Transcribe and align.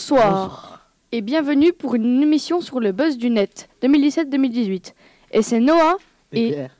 Bonsoir 0.00 0.88
et 1.12 1.20
bienvenue 1.20 1.74
pour 1.74 1.94
une 1.94 2.22
émission 2.22 2.62
sur 2.62 2.80
le 2.80 2.90
buzz 2.90 3.18
du 3.18 3.28
net 3.28 3.68
2017-2018. 3.82 4.94
Et 5.32 5.42
c'est 5.42 5.60
Noah 5.60 5.98
Et 6.32 6.46
et 6.46 6.52
Pierre. 6.52 6.76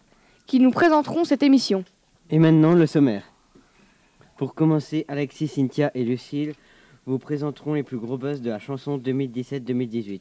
qui 0.47 0.59
nous 0.59 0.71
présenteront 0.71 1.25
cette 1.25 1.43
émission. 1.43 1.85
Et 2.31 2.39
maintenant, 2.39 2.73
le 2.73 2.87
sommaire. 2.87 3.25
Pour 4.39 4.55
commencer, 4.55 5.05
Alexis, 5.07 5.49
Cynthia 5.49 5.91
et 5.95 6.03
Lucille 6.03 6.55
vous 7.05 7.19
présenteront 7.19 7.75
les 7.75 7.83
plus 7.83 7.99
gros 7.99 8.17
buzz 8.17 8.41
de 8.41 8.49
la 8.49 8.59
chanson 8.59 8.97
2017-2018. 8.97 10.21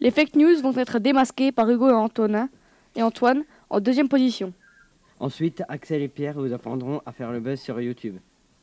Les 0.00 0.10
fake 0.10 0.34
news 0.34 0.62
vont 0.62 0.74
être 0.78 1.00
démasquées 1.00 1.52
par 1.52 1.68
Hugo 1.70 1.90
et 1.90 1.92
Antonin 1.92 2.48
et 2.96 3.02
Antoine 3.02 3.44
en 3.68 3.80
deuxième 3.80 4.08
position. 4.08 4.54
Ensuite, 5.20 5.62
Axel 5.68 6.00
et 6.00 6.08
Pierre 6.08 6.40
vous 6.40 6.54
apprendront 6.54 7.02
à 7.04 7.12
faire 7.12 7.32
le 7.32 7.40
buzz 7.40 7.60
sur 7.60 7.78
YouTube. 7.78 8.16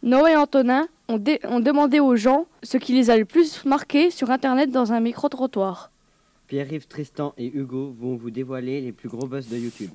Noah 0.03 0.31
et 0.31 0.35
Antonin 0.35 0.87
ont, 1.07 1.17
dé- 1.17 1.39
ont 1.45 1.59
demandé 1.59 1.99
aux 1.99 2.15
gens 2.15 2.45
ce 2.63 2.77
qui 2.77 2.93
les 2.93 3.09
a 3.09 3.17
le 3.17 3.25
plus 3.25 3.65
marqué 3.65 4.11
sur 4.11 4.29
Internet 4.31 4.71
dans 4.71 4.93
un 4.93 4.99
micro-trottoir. 4.99 5.91
Pierre-Yves, 6.47 6.87
Tristan 6.87 7.33
et 7.37 7.47
Hugo 7.47 7.93
vont 7.99 8.15
vous 8.15 8.29
dévoiler 8.29 8.81
les 8.81 8.91
plus 8.91 9.09
gros 9.09 9.25
buzz 9.27 9.47
de 9.49 9.57
YouTube. 9.57 9.91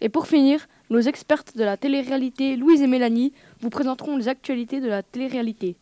Et 0.00 0.08
pour 0.08 0.28
finir, 0.28 0.68
nos 0.90 1.00
expertes 1.00 1.56
de 1.56 1.64
la 1.64 1.76
télé-réalité 1.76 2.54
Louise 2.56 2.82
et 2.82 2.86
Mélanie 2.86 3.32
vous 3.60 3.70
présenteront 3.70 4.16
les 4.16 4.28
actualités 4.28 4.80
de 4.80 4.86
la 4.86 5.02
télé-réalité. 5.02 5.74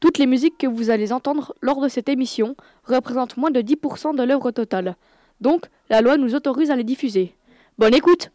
Toutes 0.00 0.16
les 0.16 0.26
musiques 0.26 0.56
que 0.56 0.66
vous 0.66 0.88
allez 0.88 1.12
entendre 1.12 1.54
lors 1.60 1.82
de 1.82 1.88
cette 1.88 2.08
émission 2.08 2.56
représentent 2.84 3.36
moins 3.36 3.50
de 3.50 3.60
10% 3.60 4.16
de 4.16 4.22
l'œuvre 4.22 4.50
totale. 4.50 4.96
Donc, 5.42 5.66
la 5.90 6.00
loi 6.00 6.16
nous 6.16 6.34
autorise 6.34 6.70
à 6.70 6.76
les 6.76 6.84
diffuser. 6.84 7.34
Bonne 7.76 7.94
écoute 7.94 8.30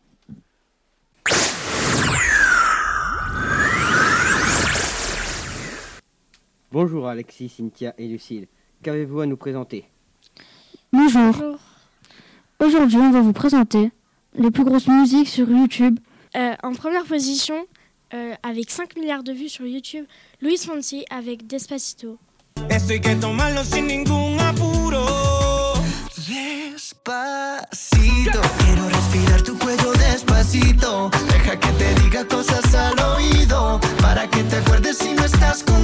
Bonjour 6.76 7.08
Alexis, 7.08 7.48
Cynthia 7.48 7.94
et 7.98 8.06
Lucille. 8.06 8.48
Qu'avez-vous 8.84 9.22
à 9.22 9.26
nous 9.26 9.38
présenter? 9.38 9.86
Bonjour. 10.92 11.58
Aujourd'hui, 12.60 12.98
on 12.98 13.12
va 13.12 13.22
vous 13.22 13.32
présenter 13.32 13.92
les 14.34 14.52
plus 14.52 14.66
grosses 14.66 14.90
musiques 14.90 15.30
sur 15.30 15.50
YouTube. 15.50 15.98
Euh, 16.36 16.54
en 16.64 16.74
première 16.74 17.06
position, 17.06 17.66
euh, 18.14 18.34
avec 18.44 18.72
5 18.72 18.98
milliards 18.98 19.24
de 19.24 19.32
vues 19.32 19.48
sur 19.48 19.66
YouTube, 19.66 20.04
Luis 20.42 20.58
Fonsi 20.58 21.06
avec 21.10 21.48
Despacito. 21.48 22.18
Despacito, 26.28 28.42
quiero 28.60 28.90
respirar 28.90 29.42
tu 29.44 29.58
cuello 29.58 29.94
despacito. 29.94 31.10
Deja 31.30 31.58
que 31.58 31.72
te 31.78 31.96
diga 32.02 32.28
cosas 32.28 32.76
al 32.76 33.00
oído, 33.00 33.80
para 34.02 34.30
que 34.30 34.44
te 34.44 34.58
acuerdes 34.58 34.98
si 34.98 35.14
no 35.14 35.24
estás 35.24 35.64
conmigo. 35.64 35.75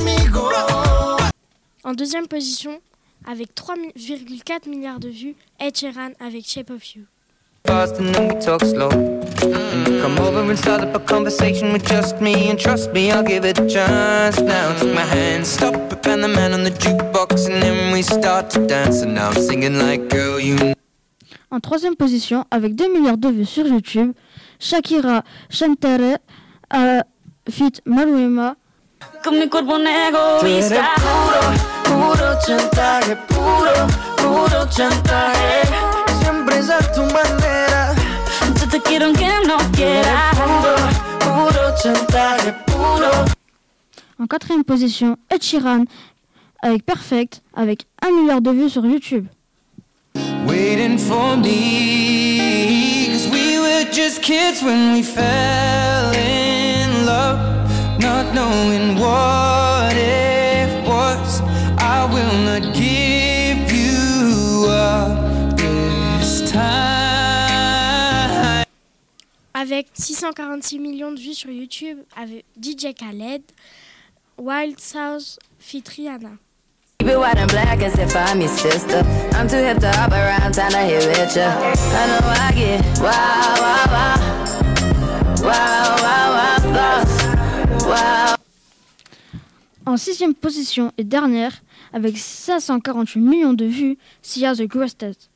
En 1.91 1.93
deuxième 1.93 2.29
position, 2.29 2.79
avec 3.27 3.53
3,4 3.53 4.69
milliards 4.69 5.01
de 5.01 5.09
vues, 5.09 5.35
Ed 5.59 5.75
Sheeran 5.75 6.11
avec 6.21 6.47
Shape 6.47 6.69
of 6.69 6.95
You. 6.95 7.03
fast 7.67 7.99
and 7.99 8.13
then 8.13 8.29
we 8.29 8.39
talk 8.39 8.63
slow. 8.63 8.89
And 8.89 9.85
you 9.85 10.01
come 10.01 10.17
over 10.19 10.39
and 10.39 10.55
start 10.55 10.81
up 10.83 10.95
a 10.95 10.99
conversation 10.99 11.73
with 11.73 11.85
just 11.85 12.21
me. 12.21 12.49
And 12.49 12.57
trust 12.57 12.93
me, 12.93 13.11
I'll 13.11 13.25
give 13.27 13.43
it 13.43 13.59
a 13.59 13.67
chance. 13.67 14.39
Now 14.39 14.73
take 14.79 14.93
my 14.95 15.01
hand, 15.01 15.45
stop 15.45 15.75
it, 15.91 16.07
and 16.07 16.23
the 16.23 16.29
man 16.29 16.53
on 16.53 16.63
the 16.63 16.71
jukebox. 16.71 17.49
And 17.49 17.61
then 17.61 17.91
we 17.91 18.03
start 18.03 18.49
to 18.51 18.65
dance. 18.65 19.01
And 19.01 19.13
now 19.13 19.31
I'm 19.31 19.41
singing 19.41 19.77
like, 19.77 20.07
girl, 20.07 20.39
you 20.39 20.55
know. 20.55 20.73
En 21.51 21.59
troisième 21.59 21.97
position, 21.97 22.45
avec 22.51 22.73
2 22.73 22.87
milliards 22.87 23.17
de 23.17 23.27
vues 23.27 23.45
sur 23.45 23.67
YouTube, 23.67 24.13
Shakira 24.61 25.25
Chantere 25.49 26.19
euh, 26.73 27.01
fit 27.49 27.81
Con 29.23 29.33
mi 29.33 29.49
cuerpo 29.49 29.77
puro 32.01 32.29
chantaje 32.45 33.15
Puro, 33.27 33.75
puro 34.17 34.65
chantaje 34.69 35.61
Siempre 36.21 36.57
es 36.59 36.69
a 36.69 36.79
tu 36.93 37.01
manera. 37.01 37.93
Yo 38.59 38.67
te 38.67 38.79
quiero 38.81 39.05
aunque 39.07 39.27
no 39.47 39.57
quieras 39.71 40.35
Puro, 40.35 40.75
puro 41.19 41.63
chantaje 41.81 42.53
Puro 42.65 43.11
En 44.19 44.27
quatrième 44.27 44.63
position, 44.63 45.17
Ed 45.29 45.41
Sheeran 45.41 45.85
avec 46.63 46.85
Perfect 46.85 47.41
avec 47.55 47.85
1 48.01 48.11
milliard 48.11 48.41
de 48.41 48.51
vues 48.51 48.69
sur 48.69 48.85
YouTube. 48.85 49.25
Waiting 50.45 50.97
for 50.99 51.35
me. 51.37 53.07
Cause 53.11 53.27
we 53.31 53.57
were 53.57 53.85
just 53.91 54.21
kids 54.21 54.61
when 54.61 54.93
we 54.93 55.01
fell 55.01 56.11
in 56.13 57.05
love. 57.05 57.39
Not 57.99 58.33
knowing 58.35 58.99
what 58.99 59.50
Avec 69.61 69.89
646 69.93 70.79
millions 70.79 71.11
de 71.11 71.19
vues 71.19 71.35
sur 71.35 71.51
YouTube, 71.51 71.99
avec 72.15 72.45
DJ 72.59 72.95
Khaled, 72.97 73.43
Wild 74.39 74.79
South 74.79 75.37
fit 75.59 75.83
Rihanna. 75.87 76.39
Keep 76.97 77.09
it 77.09 77.19
white 77.19 77.37
and 77.37 77.45
black 77.45 77.83
as 77.83 77.93
if 77.99 78.15
I'm 78.15 78.41
your 78.41 78.49
sister. 78.49 79.05
I'm 79.35 79.47
too 79.47 79.57
hip 79.57 79.77
to 79.81 79.91
hop 79.91 80.13
around, 80.13 80.55
time 80.55 80.71
to 80.71 80.79
hit 80.79 81.05
with 81.05 81.35
ya. 81.35 81.51
I 81.51 82.07
know 82.07 82.27
I 82.27 82.51
get 82.55 82.81
wow, 83.01 83.53
wow, 83.61 83.85
wow 83.91 84.17
Wow, 85.43 85.95
wow, 86.01 86.33
wow, 86.33 86.57
thoughts. 86.73 87.85
Wow 87.85 88.37
En 89.85 89.97
sixième 89.97 90.33
position 90.33 90.91
et 90.97 91.03
dernière, 91.03 91.61
avec 91.93 92.17
548 92.17 93.19
millions 93.19 93.53
de 93.53 93.65
vues, 93.65 93.99
Sia 94.23 94.55
The 94.55 94.63
Greatest. 94.63 95.30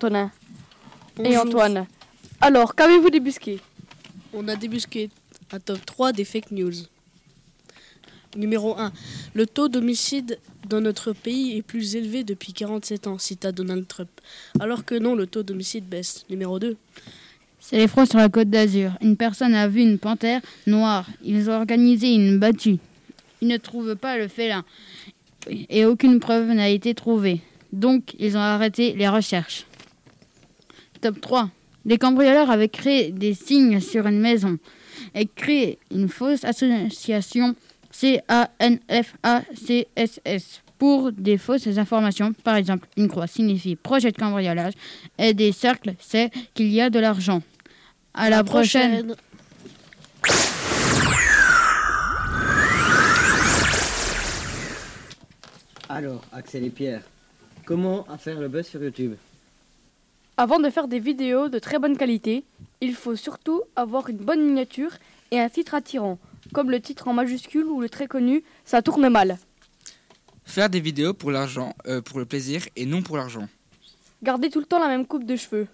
Bonjour 0.00 0.20
Antonin. 0.20 0.30
Et 1.24 1.36
Antoine. 1.36 1.86
Alors, 2.40 2.74
qu'avez-vous 2.74 3.10
débusqué? 3.10 3.58
On 4.32 4.46
a 4.46 4.54
débusqué 4.54 5.10
un 5.50 5.58
top 5.58 5.84
3 5.84 6.12
des 6.12 6.24
fake 6.24 6.52
news. 6.52 6.72
Numéro 8.36 8.78
1. 8.78 8.92
Le 9.34 9.46
taux 9.46 9.68
d'homicide 9.68 10.38
dans 10.68 10.80
notre 10.80 11.12
pays 11.12 11.56
est 11.56 11.62
plus 11.62 11.96
élevé 11.96 12.22
depuis 12.22 12.52
47 12.52 13.06
ans, 13.08 13.18
cita 13.18 13.50
Donald 13.50 13.88
Trump. 13.88 14.10
Alors 14.60 14.84
que 14.84 14.94
non, 14.94 15.16
le 15.16 15.26
taux 15.26 15.42
d'homicide 15.42 15.88
baisse. 15.88 16.24
Numéro 16.30 16.60
2. 16.60 16.76
C'est 17.58 17.78
les 17.78 17.88
fraudes 17.88 18.08
sur 18.08 18.18
la 18.18 18.28
côte 18.28 18.50
d'Azur. 18.50 18.92
Une 19.00 19.16
personne 19.16 19.54
a 19.54 19.66
vu 19.66 19.80
une 19.80 19.98
panthère 19.98 20.40
noire. 20.68 21.06
Ils 21.24 21.50
ont 21.50 21.54
organisé 21.54 22.14
une 22.14 22.38
battue. 22.38 22.78
Ils 23.40 23.48
ne 23.48 23.56
trouvent 23.56 23.96
pas 23.96 24.16
le 24.16 24.28
félin. 24.28 24.64
Et 25.48 25.84
aucune 25.86 26.20
preuve 26.20 26.52
n'a 26.52 26.68
été 26.68 26.94
trouvée. 26.94 27.40
Donc, 27.72 28.14
ils 28.18 28.36
ont 28.36 28.40
arrêté 28.40 28.94
les 28.94 29.08
recherches. 29.08 29.66
Top 31.00 31.20
3. 31.20 31.50
Les 31.84 31.98
cambrioleurs 31.98 32.50
avaient 32.50 32.68
créé 32.68 33.12
des 33.12 33.34
signes 33.34 33.80
sur 33.80 34.06
une 34.06 34.20
maison 34.20 34.58
et 35.14 35.26
créé 35.26 35.78
une 35.90 36.08
fausse 36.08 36.44
association 36.44 37.54
C-A-N-F-A-C-S-S 37.90 39.02
pour 40.78 41.10
des 41.12 41.38
fausses 41.38 41.78
informations. 41.78 42.32
Par 42.32 42.56
exemple, 42.56 42.86
une 42.96 43.08
croix 43.08 43.26
signifie 43.26 43.76
projet 43.76 44.12
de 44.12 44.16
cambriolage 44.16 44.74
et 45.18 45.34
des 45.34 45.52
cercles, 45.52 45.94
c'est 45.98 46.30
qu'il 46.54 46.68
y 46.68 46.80
a 46.80 46.90
de 46.90 46.98
l'argent. 46.98 47.42
À 48.14 48.30
la, 48.30 48.42
prochaine. 48.44 49.14
Alors, 55.88 56.22
Axel 56.32 56.64
et 56.64 56.70
Pierre, 56.70 57.02
comment 57.64 58.04
faire 58.18 58.40
le 58.40 58.48
buzz 58.48 58.66
sur 58.66 58.82
YouTube? 58.82 59.14
Avant 60.40 60.60
de 60.60 60.70
faire 60.70 60.86
des 60.86 61.00
vidéos 61.00 61.48
de 61.48 61.58
très 61.58 61.80
bonne 61.80 61.96
qualité, 61.96 62.44
il 62.80 62.94
faut 62.94 63.16
surtout 63.16 63.62
avoir 63.74 64.08
une 64.08 64.18
bonne 64.18 64.40
miniature 64.40 64.92
et 65.32 65.40
un 65.40 65.48
titre 65.48 65.74
attirant, 65.74 66.16
comme 66.54 66.70
le 66.70 66.80
titre 66.80 67.08
en 67.08 67.12
majuscule 67.12 67.64
ou 67.64 67.80
le 67.80 67.88
très 67.88 68.06
connu 68.06 68.44
Ça 68.64 68.80
tourne 68.80 69.08
mal. 69.08 69.36
Faire 70.44 70.70
des 70.70 70.78
vidéos 70.78 71.12
pour 71.12 71.32
l'argent, 71.32 71.74
euh, 71.88 72.00
pour 72.00 72.20
le 72.20 72.24
plaisir 72.24 72.62
et 72.76 72.86
non 72.86 73.02
pour 73.02 73.16
l'argent. 73.16 73.48
Gardez 74.22 74.48
tout 74.48 74.60
le 74.60 74.64
temps 74.64 74.78
la 74.78 74.86
même 74.86 75.06
coupe 75.06 75.24
de 75.24 75.34
cheveux. 75.34 75.66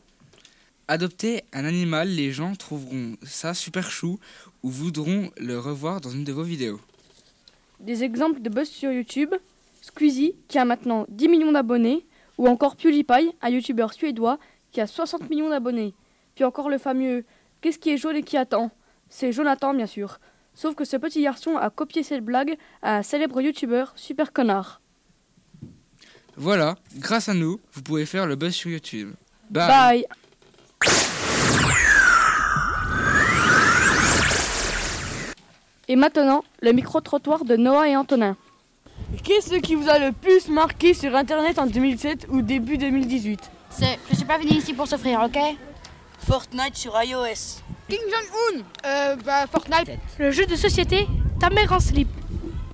Adopter 0.89 1.45
un 1.53 1.67
animal, 1.67 2.09
les 2.09 2.33
gens 2.33 2.55
trouveront 2.55 3.17
ça 3.23 3.53
super 3.53 3.91
chou 3.91 4.19
ou 4.63 4.71
voudront 4.71 5.31
le 5.37 5.59
revoir 5.59 6.01
dans 6.01 6.09
une 6.09 6.25
de 6.25 6.33
vos 6.33 6.43
vidéos. 6.43 6.81
Des 7.81 8.03
exemples 8.03 8.41
de 8.41 8.49
buzz 8.49 8.71
sur 8.71 8.91
YouTube 8.91 9.35
Squeezie, 9.83 10.35
qui 10.49 10.59
a 10.59 10.65
maintenant 10.65 11.05
10 11.11 11.29
millions 11.29 11.53
d'abonnés, 11.53 12.07
ou 12.39 12.49
encore 12.49 12.77
PewDiePie, 12.77 13.33
un 13.43 13.49
youtubeur 13.51 13.93
suédois 13.93 14.39
qui 14.75 14.83
a 14.83 14.87
60 14.87 15.31
millions 15.31 15.49
d'abonnés. 15.49 15.95
Puis 16.35 16.45
encore 16.45 16.69
le 16.69 16.77
fameux 16.77 17.25
Qu'est-ce 17.63 17.79
qui 17.79 17.89
est 17.89 17.97
jaune 17.97 18.17
et 18.17 18.23
qui 18.23 18.37
attend? 18.37 18.71
C'est 19.09 19.33
Jonathan, 19.33 19.73
bien 19.73 19.87
sûr. 19.87 20.19
Sauf 20.53 20.75
que 20.75 20.85
ce 20.85 20.99
petit 20.99 21.23
garçon 21.23 21.57
a 21.57 21.71
copié 21.71 22.03
cette 22.03 22.23
blague 22.23 22.59
à 22.83 22.99
un 22.99 23.03
célèbre 23.03 23.41
youtubeur, 23.41 23.95
Super 23.97 24.35
Connard. 24.35 24.83
Voilà, 26.37 26.75
grâce 26.97 27.31
à 27.31 27.35
nous, 27.35 27.59
vous 27.73 27.81
pouvez 27.81 28.05
faire 28.05 28.27
le 28.27 28.37
buzz 28.37 28.53
sur 28.53 28.71
YouTube. 28.71 29.15
Bye. 29.49 29.69
Bye. 29.69 30.07
Et 35.89 35.97
maintenant, 35.97 36.45
le 36.61 36.73
micro-trottoir 36.73 37.47
de 37.47 37.57
Noah 37.57 37.89
et 37.89 37.97
Antonin. 37.97 38.37
Qu'est-ce 39.23 39.55
qui 39.61 39.75
vous 39.75 39.89
a 39.89 39.99
le 39.99 40.13
plus 40.13 40.49
marqué 40.49 40.93
sur 40.93 41.17
Internet 41.17 41.59
en 41.59 41.67
2007 41.67 42.27
ou 42.29 42.43
début 42.43 42.77
2018 42.77 43.41
C'est 43.64 43.64
je 44.11 44.15
suis 44.17 44.25
pas 44.25 44.39
venu 44.39 44.51
ici 44.53 44.73
pour 44.73 44.87
s'offrir, 44.87 45.21
ok? 45.21 45.39
Fortnite 46.27 46.77
sur 46.77 46.93
iOS. 47.03 47.61
King 47.89 47.99
Jong-un 48.11 48.63
Euh, 48.89 49.17
bah, 49.25 49.47
Fortnite. 49.51 49.99
Le 50.19 50.31
jeu 50.31 50.47
de 50.47 50.57
société, 50.57 51.07
ta 51.41 51.51
mère 51.51 51.73
en 51.73 51.81
slip. 51.81 52.09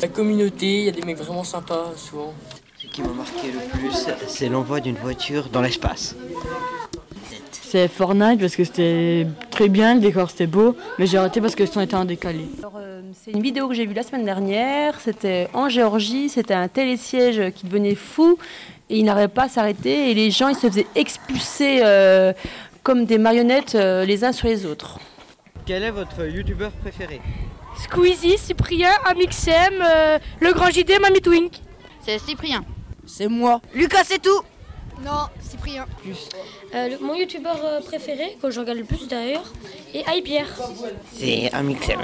La 0.00 0.08
communauté, 0.08 0.79
il 0.79 0.85
y 0.85 0.88
a 0.88 0.93
des 0.93 1.02
mecs 1.02 1.19
vraiment 1.19 1.44
sympas 1.44 1.93
souvent. 1.97 2.32
Ce 2.79 2.87
qui 2.87 3.02
m'a 3.02 3.08
marqué 3.08 3.50
le 3.52 3.58
plus, 3.79 4.06
c'est 4.29 4.49
l'envoi 4.49 4.81
d'une 4.81 4.97
voiture 4.97 5.49
dans 5.50 5.61
l'espace. 5.61 6.14
C'est 7.50 7.88
Fortnite 7.88 8.41
parce 8.41 8.56
que 8.56 8.64
c'était 8.64 9.26
très 9.61 9.69
bien, 9.69 9.95
le 9.95 10.01
décor 10.01 10.31
c'était 10.31 10.47
beau, 10.47 10.75
mais 10.99 11.07
j'ai 11.07 11.19
arrêté 11.19 11.39
parce 11.39 11.55
que 11.55 11.62
le 11.62 11.69
son 11.69 11.83
était 11.83 11.95
en 11.95 12.07
décalé. 12.07 12.47
C'est 13.12 13.33
une 13.33 13.43
vidéo 13.43 13.69
que 13.69 13.75
j'ai 13.75 13.85
vue 13.85 13.93
la 13.93 14.03
semaine 14.03 14.25
dernière. 14.25 14.99
C'était 14.99 15.49
en 15.53 15.69
Géorgie. 15.69 16.31
C'était 16.31 16.55
un 16.55 16.67
télésiège 16.67 17.53
qui 17.55 17.67
devenait 17.67 17.95
fou 17.95 18.39
et 18.89 18.99
il 18.99 19.05
n'arrivait 19.05 19.29
pas 19.29 19.45
à 19.45 19.49
s'arrêter. 19.51 20.11
Et 20.11 20.15
les 20.15 20.31
gens, 20.31 20.49
ils 20.49 20.55
se 20.55 20.67
faisaient 20.67 20.87
expulser 20.95 21.81
euh, 21.85 22.33
comme 22.83 23.05
des 23.05 23.19
marionnettes 23.19 23.75
euh, 23.75 24.07
les 24.07 24.25
uns 24.25 24.33
sur 24.33 24.49
les 24.49 24.65
autres. 24.65 24.99
Quel 25.67 25.83
est 25.83 25.91
votre 25.91 26.25
youtubeur 26.25 26.71
préféré? 26.71 27.21
Squeezie, 27.77 28.39
Cyprien, 28.39 28.93
Amixem, 29.05 29.75
euh, 29.83 30.19
Le 30.41 30.55
Grand 30.55 30.71
JD, 30.71 31.03
Mamie 31.03 31.21
Twink. 31.21 31.53
C'est 32.01 32.19
Cyprien. 32.19 32.65
C'est 33.05 33.29
moi. 33.29 33.61
Lucas, 33.75 34.05
c'est 34.05 34.23
tout. 34.23 34.41
Non, 35.05 35.29
Cyprien. 35.41 35.87
Euh, 36.75 36.88
le- 36.88 36.99
mon 37.05 37.14
youtubeur 37.14 37.58
euh, 37.64 37.81
préféré, 37.81 38.37
que 38.41 38.50
je 38.50 38.61
regarde 38.61 38.79
le 38.79 38.85
plus 38.85 39.08
d'ailleurs, 39.08 39.44
est 39.94 40.05
Hypierre. 40.14 40.49
C'est 41.12 41.50
Amixem. 41.52 42.00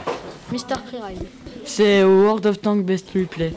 Mister 0.50 0.74
Freeride. 0.86 1.26
C'est 1.64 2.04
World 2.04 2.46
of 2.46 2.60
Tanks 2.60 2.84
Best 2.84 3.08
Replay. 3.14 3.52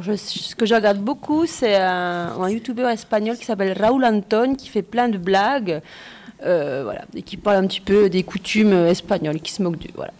Je- 0.00 0.14
ce 0.16 0.54
que 0.54 0.66
je 0.66 0.74
regarde 0.74 0.98
beaucoup, 0.98 1.46
c'est 1.46 1.76
un, 1.76 2.32
un 2.40 2.50
youtubeur 2.50 2.90
espagnol 2.90 3.36
qui 3.38 3.44
s'appelle 3.44 3.76
Raúl 3.80 4.04
Anton, 4.04 4.54
qui 4.54 4.68
fait 4.68 4.82
plein 4.82 5.08
de 5.08 5.18
blagues, 5.18 5.80
euh, 6.44 6.82
voilà, 6.84 7.02
et 7.14 7.22
qui 7.22 7.36
parle 7.36 7.56
un 7.64 7.66
petit 7.66 7.80
peu 7.80 8.08
des 8.10 8.22
coutumes 8.22 8.72
espagnoles, 8.86 9.40
qui 9.40 9.52
se 9.52 9.62
moque 9.62 9.78
du, 9.78 9.88
voilà. 9.94 10.12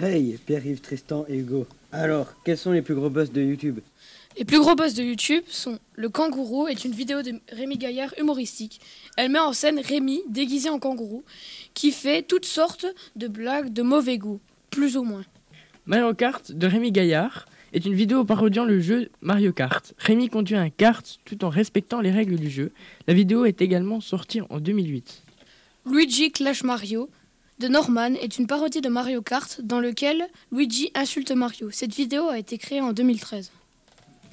Hey, 0.00 0.38
Pierre-Yves, 0.44 0.80
Tristan 0.80 1.24
et 1.28 1.36
Hugo. 1.36 1.68
Alors, 1.92 2.34
quels 2.44 2.58
sont 2.58 2.72
les 2.72 2.82
plus 2.82 2.96
gros 2.96 3.10
boss 3.10 3.30
de 3.30 3.40
YouTube 3.40 3.78
Les 4.36 4.44
plus 4.44 4.58
gros 4.58 4.74
boss 4.74 4.92
de 4.94 5.04
YouTube 5.04 5.44
sont 5.46 5.78
Le 5.94 6.08
Kangourou 6.08 6.66
est 6.66 6.84
une 6.84 6.90
vidéo 6.90 7.22
de 7.22 7.34
Rémi 7.52 7.78
Gaillard 7.78 8.12
humoristique. 8.18 8.80
Elle 9.16 9.30
met 9.30 9.38
en 9.38 9.52
scène 9.52 9.78
Rémi 9.78 10.22
déguisé 10.28 10.68
en 10.68 10.80
kangourou 10.80 11.22
qui 11.74 11.92
fait 11.92 12.22
toutes 12.22 12.44
sortes 12.44 12.86
de 13.14 13.28
blagues 13.28 13.72
de 13.72 13.82
mauvais 13.82 14.18
goût, 14.18 14.40
plus 14.70 14.96
ou 14.96 15.04
moins. 15.04 15.24
Mario 15.86 16.12
Kart 16.12 16.50
de 16.50 16.66
Rémi 16.66 16.90
Gaillard 16.90 17.46
est 17.72 17.86
une 17.86 17.94
vidéo 17.94 18.24
parodiant 18.24 18.64
le 18.64 18.80
jeu 18.80 19.10
Mario 19.20 19.52
Kart. 19.52 19.94
Rémi 19.98 20.28
conduit 20.28 20.56
un 20.56 20.70
kart 20.70 21.20
tout 21.24 21.44
en 21.44 21.50
respectant 21.50 22.00
les 22.00 22.10
règles 22.10 22.36
du 22.36 22.50
jeu. 22.50 22.72
La 23.06 23.14
vidéo 23.14 23.44
est 23.44 23.62
également 23.62 24.00
sortie 24.00 24.40
en 24.50 24.58
2008. 24.58 25.22
Luigi 25.86 26.32
Clash 26.32 26.64
Mario 26.64 27.08
de 27.60 27.68
Norman 27.68 28.14
est 28.20 28.38
une 28.38 28.46
parodie 28.46 28.80
de 28.80 28.88
Mario 28.88 29.22
Kart 29.22 29.60
dans 29.62 29.80
lequel 29.80 30.24
Luigi 30.50 30.90
insulte 30.94 31.30
Mario. 31.32 31.70
Cette 31.70 31.94
vidéo 31.94 32.28
a 32.28 32.38
été 32.38 32.58
créée 32.58 32.80
en 32.80 32.92
2013. 32.92 33.52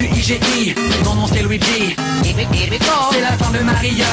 L-U-I-G-I, 0.00 0.74
mon 1.04 1.14
nom 1.14 1.26
c'est 1.26 1.42
Luigi. 1.42 1.94
C'est 2.24 3.20
la 3.20 3.32
fin 3.38 3.56
de 3.56 3.62
Mario. 3.62 4.04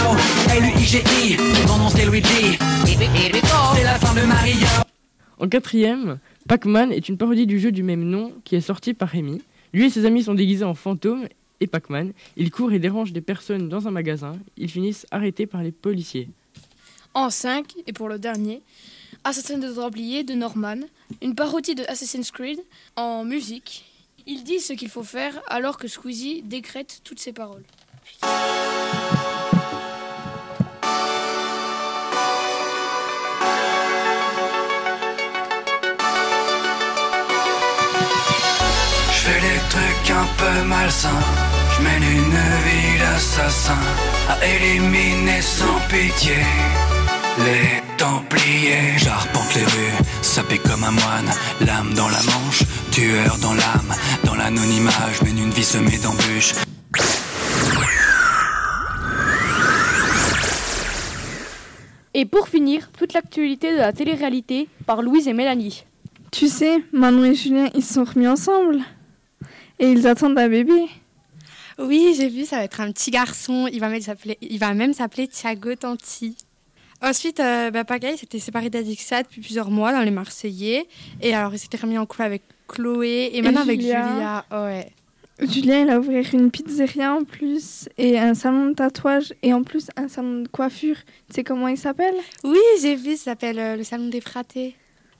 L-U-I-G-I, 0.51 1.37
mon 1.67 1.77
nom 1.77 1.89
c'est 1.89 2.05
Luigi. 2.05 2.57
C'est 2.85 3.83
la 3.83 3.95
fin 3.95 4.13
de 4.13 4.25
Mario. 4.27 4.67
En 5.39 5.47
quatrième, 5.47 6.19
Pac-Man 6.47 6.91
est 6.91 7.09
une 7.09 7.17
parodie 7.17 7.47
du 7.47 7.59
jeu 7.59 7.71
du 7.71 7.81
même 7.81 8.03
nom 8.03 8.33
qui 8.43 8.55
est 8.55 8.61
sorti 8.61 8.93
par 8.93 9.09
Rémi. 9.09 9.41
Lui 9.73 9.85
et 9.85 9.89
ses 9.89 10.05
amis 10.05 10.23
sont 10.23 10.35
déguisés 10.35 10.65
en 10.65 10.75
fantômes 10.75 11.27
et 11.59 11.67
Pac-Man. 11.67 12.11
Ils 12.37 12.51
courent 12.51 12.73
et 12.73 12.79
dérangent 12.79 13.13
des 13.13 13.21
personnes 13.21 13.69
dans 13.69 13.87
un 13.87 13.91
magasin. 13.91 14.33
Ils 14.57 14.69
finissent 14.69 15.07
arrêtés 15.11 15.47
par 15.47 15.63
les 15.63 15.71
policiers. 15.71 16.29
En 17.15 17.29
5, 17.31 17.73
et 17.87 17.93
pour 17.93 18.07
le 18.07 18.19
dernier, 18.19 18.61
Assassin 19.23 19.57
de 19.57 19.71
Templier 19.71 20.23
de 20.23 20.33
Norman, 20.33 20.77
une 21.21 21.35
parodie 21.35 21.75
de 21.75 21.83
Assassin's 21.87 22.31
Creed 22.31 22.59
en 22.95 23.25
musique. 23.25 23.85
Il 24.25 24.43
dit 24.43 24.59
ce 24.59 24.73
qu'il 24.73 24.89
faut 24.89 25.03
faire 25.03 25.41
alors 25.47 25.77
que 25.77 25.87
Squeezie 25.87 26.41
décrète 26.43 27.01
toutes 27.03 27.19
ses 27.19 27.33
paroles. 27.33 27.63
Je 28.21 28.27
fais 39.25 39.41
des 39.41 39.59
trucs 39.69 40.11
un 40.11 40.27
peu 40.37 40.67
malsains. 40.67 41.09
Je 41.75 41.83
mène 41.83 42.03
une 42.03 42.31
vie 42.31 42.99
d'assassin 42.99 43.77
à 44.29 44.45
éliminer 44.45 45.41
sans 45.41 45.79
pitié 45.89 46.37
les 47.39 47.88
Templiers. 47.99 48.97
J'arpente 48.97 49.53
les 49.55 49.65
rues, 49.65 50.03
sapé 50.21 50.57
comme 50.57 50.85
un 50.85 50.91
moine, 50.91 51.29
l'âme 51.59 51.93
dans 51.95 52.07
la 52.07 52.23
manche, 52.23 52.63
tueur 52.93 53.37
dans 53.41 53.53
l'âme, 53.53 53.93
dans 54.23 54.35
l'anonymat. 54.35 54.89
Je 55.11 55.25
mène 55.25 55.37
une 55.37 55.49
vie 55.49 55.65
semée 55.65 55.97
d'embûches. 55.97 56.53
Et 62.13 62.25
pour 62.25 62.47
finir, 62.47 62.89
toute 62.97 63.11
l'actualité 63.11 63.73
de 63.73 63.77
la 63.77 63.91
télé-réalité 63.91 64.69
par 64.85 65.01
Louise 65.01 65.27
et 65.27 65.33
Mélanie. 65.33 65.83
Tu 66.31 66.47
sais, 66.47 66.81
Manon 66.93 67.25
et 67.25 67.35
Julien, 67.35 67.67
ils 67.75 67.83
se 67.83 67.95
sont 67.95 68.05
remis 68.05 68.29
ensemble. 68.29 68.79
Et 69.77 69.91
ils 69.91 70.07
attendent 70.07 70.39
un 70.39 70.47
bébé. 70.47 70.87
Oui, 71.77 72.13
j'ai 72.15 72.29
vu, 72.29 72.45
ça 72.45 72.57
va 72.57 72.63
être 72.63 72.79
un 72.79 72.93
petit 72.93 73.11
garçon. 73.11 73.67
Il 73.71 73.81
va 73.81 73.89
même 73.89 74.01
s'appeler, 74.01 74.37
il 74.41 74.57
va 74.57 74.73
même 74.73 74.93
s'appeler 74.93 75.27
Thiago 75.27 75.75
Tanti. 75.75 76.37
Ensuite, 77.01 77.39
euh, 77.39 77.71
bah, 77.71 77.83
Pagaille 77.85 78.17
s'était 78.17 78.39
séparé 78.39 78.69
d'Adixa 78.69 79.23
depuis 79.23 79.41
plusieurs 79.41 79.71
mois 79.71 79.91
dans 79.91 80.01
les 80.01 80.11
Marseillais. 80.11 80.87
Et 81.21 81.33
alors, 81.33 81.53
il 81.53 81.59
s'était 81.59 81.77
remis 81.77 81.97
en 81.97 82.05
couple 82.05 82.23
avec 82.23 82.43
Chloé 82.67 83.31
et 83.33 83.41
maintenant 83.41 83.61
avec 83.61 83.79
Julia. 83.79 84.07
Julia. 84.07 84.45
Ouais. 84.51 84.91
Julien, 85.41 85.83
il 85.83 85.89
a 85.89 85.99
ouvert 85.99 86.25
une 86.33 86.51
pizzeria 86.51 87.13
en 87.13 87.23
plus 87.23 87.87
et 87.97 88.19
un 88.19 88.33
salon 88.33 88.67
de 88.67 88.73
tatouage 88.73 89.33
et 89.41 89.53
en 89.53 89.63
plus 89.63 89.87
un 89.95 90.09
salon 90.09 90.41
de 90.41 90.47
coiffure. 90.49 90.97
Tu 91.29 91.35
sais 91.35 91.43
comment 91.45 91.69
il 91.69 91.77
s'appelle? 91.77 92.15
Oui, 92.43 92.59
j'ai 92.81 92.95
vu, 92.95 93.15
ça 93.15 93.23
s'appelle 93.23 93.57
euh, 93.57 93.75
le 93.77 93.83
Salon 93.85 94.09
des 94.09 94.19
Fratés. 94.19 94.75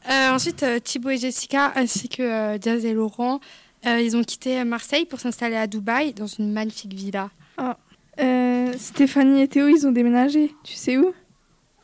Euh, 0.09 0.31
ensuite, 0.31 0.63
euh, 0.63 0.79
Thibaut 0.79 1.11
et 1.11 1.17
Jessica, 1.17 1.71
ainsi 1.75 2.09
que 2.09 2.21
euh, 2.21 2.57
Jazz 2.61 2.83
et 2.85 2.93
Laurent, 2.93 3.39
euh, 3.85 4.01
ils 4.01 4.17
ont 4.17 4.23
quitté 4.23 4.61
Marseille 4.65 5.05
pour 5.05 5.21
s'installer 5.21 5.55
à 5.55 5.67
Dubaï, 5.67 6.13
dans 6.13 6.27
une 6.27 6.51
magnifique 6.51 6.93
villa. 6.93 7.29
Ah. 7.57 7.77
Euh, 8.19 8.73
Stéphanie 8.77 9.43
et 9.43 9.47
Théo, 9.47 9.69
ils 9.69 9.87
ont 9.87 9.93
déménagé. 9.93 10.53
Tu 10.65 10.73
sais 10.73 10.97
où? 10.97 11.13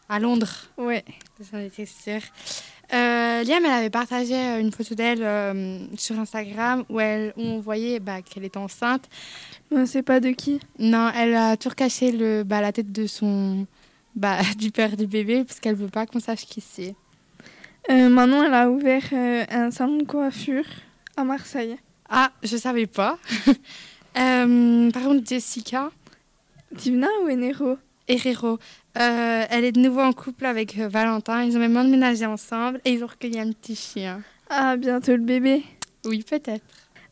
À 0.07 0.19
Londres. 0.19 0.53
Ouais. 0.77 1.03
J'en 1.51 1.59
étais 1.59 1.85
sûre. 1.85 2.21
Euh, 2.93 3.43
Liam, 3.43 3.65
elle 3.65 3.71
avait 3.71 3.89
partagé 3.89 4.35
euh, 4.35 4.59
une 4.59 4.71
photo 4.71 4.93
d'elle 4.93 5.23
euh, 5.23 5.79
sur 5.97 6.19
Instagram 6.19 6.85
où, 6.89 6.99
elle, 6.99 7.33
où 7.35 7.41
on 7.41 7.59
voyait 7.59 7.99
bah, 7.99 8.21
qu'elle 8.21 8.43
était 8.43 8.57
enceinte. 8.57 9.09
On 9.71 9.85
sait 9.87 10.03
pas 10.03 10.19
de 10.19 10.29
qui? 10.29 10.59
Non, 10.77 11.09
elle 11.15 11.35
a 11.35 11.57
tout 11.57 11.69
recaché 11.69 12.11
le, 12.11 12.43
bah, 12.43 12.61
la 12.61 12.71
tête 12.71 12.91
de 12.91 13.07
son, 13.07 13.65
bah, 14.15 14.37
du 14.57 14.71
père 14.71 14.95
du 14.95 15.07
bébé 15.07 15.43
parce 15.43 15.59
qu'elle 15.59 15.75
veut 15.75 15.87
pas 15.87 16.05
qu'on 16.05 16.19
sache 16.19 16.45
qui 16.45 16.61
c'est. 16.61 16.93
Euh, 17.89 18.09
Manon, 18.09 18.43
elle 18.43 18.53
a 18.53 18.69
ouvert 18.69 19.03
euh, 19.13 19.45
un 19.49 19.71
salon 19.71 19.97
de 19.97 20.03
coiffure 20.03 20.65
à 21.17 21.23
Marseille. 21.23 21.77
Ah, 22.09 22.31
je 22.43 22.57
savais 22.57 22.87
pas. 22.87 23.17
Euh, 24.17 24.89
par 24.91 25.03
contre, 25.03 25.27
Jessica. 25.27 25.91
Divina 26.71 27.09
ou 27.21 27.27
Enero? 27.27 27.77
Herrero. 28.07 28.59
Euh, 28.97 29.45
elle 29.49 29.65
est 29.65 29.71
de 29.71 29.79
nouveau 29.79 30.01
en 30.01 30.13
couple 30.13 30.45
avec 30.45 30.77
euh, 30.77 30.87
Valentin. 30.87 31.43
Ils 31.43 31.55
ont 31.57 31.59
même 31.59 31.77
emménagé 31.77 32.25
ensemble 32.25 32.79
et 32.85 32.93
ils 32.93 33.03
ont 33.03 33.07
recueilli 33.07 33.39
un 33.39 33.51
petit 33.51 33.75
chien. 33.75 34.21
Ah, 34.49 34.77
bientôt 34.77 35.11
le 35.11 35.23
bébé. 35.23 35.63
Oui, 36.05 36.23
peut-être. 36.23 36.63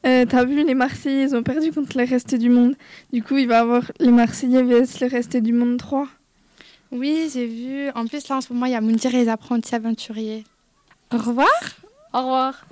Euh, 0.06 0.26
T'as 0.28 0.44
vu, 0.44 0.64
les 0.66 0.76
Marseillais, 0.76 1.24
ils 1.24 1.36
ont 1.36 1.44
perdu 1.44 1.72
contre 1.72 1.98
le 1.98 2.06
reste 2.06 2.36
du 2.36 2.50
monde. 2.50 2.76
Du 3.12 3.24
coup, 3.24 3.38
il 3.38 3.48
va 3.48 3.56
y 3.56 3.60
avoir 3.60 3.92
les 4.00 4.12
Marseillais 4.12 4.64
vs 4.64 5.00
le 5.02 5.08
reste 5.08 5.38
du 5.38 5.54
monde 5.54 5.78
3. 5.78 6.08
Oui, 6.92 7.30
j'ai 7.34 7.48
vu. 7.48 7.90
En 7.96 8.06
plus, 8.06 8.28
là, 8.28 8.38
en 8.38 8.42
ce 8.42 8.54
moment, 8.54 8.66
il 8.66 8.74
y 8.74 8.76
a 8.76 8.82
Moundir 8.82 9.16
et 9.16 9.24
les 9.24 9.30
apprentis 9.30 9.74
aventuriers. 9.74 10.44
Au 11.12 11.18
revoir. 11.18 11.48
Au 12.14 12.20
revoir. 12.20 12.66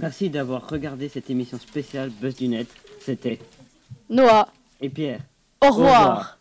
Merci 0.00 0.30
d'avoir 0.30 0.68
regardé 0.68 1.08
cette 1.08 1.28
émission 1.30 1.58
spéciale 1.58 2.10
Buzz 2.10 2.36
du 2.36 2.48
Net. 2.48 2.68
C'était 3.00 3.38
Noah. 4.08 4.48
et 4.80 4.88
Pierre. 4.88 5.20
Au 5.60 5.70
revoir. 5.70 6.37